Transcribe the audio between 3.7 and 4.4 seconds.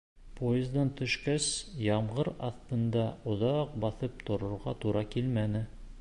баҫып